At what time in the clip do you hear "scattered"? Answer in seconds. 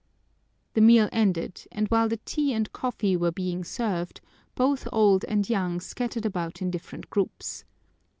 5.79-6.25